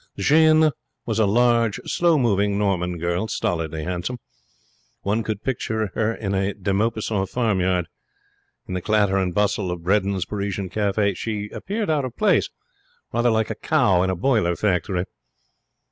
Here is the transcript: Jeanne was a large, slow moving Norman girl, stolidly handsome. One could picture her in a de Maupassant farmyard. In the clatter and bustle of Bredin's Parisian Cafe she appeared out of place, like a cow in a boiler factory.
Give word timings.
Jeanne 0.17 0.71
was 1.05 1.19
a 1.19 1.27
large, 1.27 1.79
slow 1.85 2.17
moving 2.17 2.57
Norman 2.57 2.97
girl, 2.97 3.27
stolidly 3.27 3.83
handsome. 3.83 4.17
One 5.01 5.21
could 5.21 5.43
picture 5.43 5.91
her 5.93 6.15
in 6.15 6.33
a 6.33 6.55
de 6.55 6.73
Maupassant 6.73 7.29
farmyard. 7.29 7.85
In 8.67 8.73
the 8.73 8.81
clatter 8.81 9.17
and 9.17 9.31
bustle 9.31 9.69
of 9.69 9.83
Bredin's 9.83 10.25
Parisian 10.25 10.69
Cafe 10.69 11.13
she 11.13 11.49
appeared 11.49 11.91
out 11.91 12.03
of 12.03 12.17
place, 12.17 12.49
like 13.13 13.51
a 13.51 13.53
cow 13.53 14.01
in 14.01 14.09
a 14.09 14.15
boiler 14.15 14.55
factory. 14.55 15.05